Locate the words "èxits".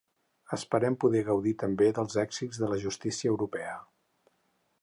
2.23-2.63